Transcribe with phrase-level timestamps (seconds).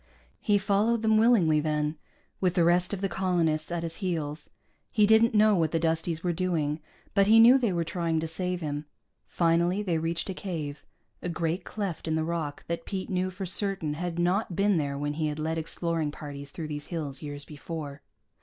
[0.39, 1.95] He followed them willingly, then,
[2.39, 4.49] with the rest of the colonists at his heels.
[4.89, 6.79] He didn't know what the Dusties were doing,
[7.13, 8.85] but he knew they were trying to save him.
[9.27, 10.83] Finally they reached a cave,
[11.21, 14.97] a great cleft in the rock that Pete knew for certain had not been there
[14.97, 18.01] when he had led exploring parties through these hills years before.